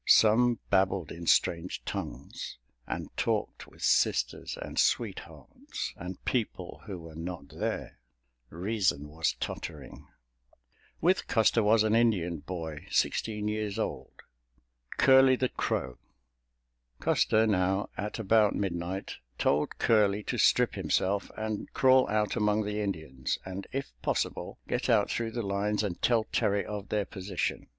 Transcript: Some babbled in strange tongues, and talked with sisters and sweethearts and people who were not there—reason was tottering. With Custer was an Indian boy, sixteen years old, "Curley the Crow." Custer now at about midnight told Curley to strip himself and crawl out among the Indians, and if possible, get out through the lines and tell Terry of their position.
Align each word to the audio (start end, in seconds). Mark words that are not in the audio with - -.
Some 0.07 0.57
babbled 0.71 1.11
in 1.11 1.27
strange 1.27 1.85
tongues, 1.85 2.57
and 2.87 3.15
talked 3.17 3.67
with 3.67 3.83
sisters 3.83 4.57
and 4.59 4.79
sweethearts 4.79 5.93
and 5.95 6.25
people 6.25 6.81
who 6.87 6.97
were 6.97 7.13
not 7.13 7.49
there—reason 7.49 9.07
was 9.09 9.35
tottering. 9.39 10.07
With 11.01 11.27
Custer 11.27 11.61
was 11.61 11.83
an 11.83 11.93
Indian 11.93 12.39
boy, 12.39 12.87
sixteen 12.89 13.47
years 13.47 13.77
old, 13.77 14.23
"Curley 14.97 15.35
the 15.35 15.49
Crow." 15.49 15.99
Custer 16.99 17.45
now 17.45 17.87
at 17.95 18.17
about 18.17 18.55
midnight 18.55 19.17
told 19.37 19.77
Curley 19.77 20.23
to 20.23 20.39
strip 20.39 20.73
himself 20.73 21.29
and 21.37 21.71
crawl 21.75 22.09
out 22.09 22.35
among 22.35 22.63
the 22.65 22.81
Indians, 22.81 23.37
and 23.45 23.67
if 23.71 23.91
possible, 24.01 24.57
get 24.67 24.89
out 24.89 25.11
through 25.11 25.29
the 25.33 25.43
lines 25.45 25.83
and 25.83 26.01
tell 26.01 26.23
Terry 26.23 26.65
of 26.65 26.89
their 26.89 27.05
position. 27.05 27.67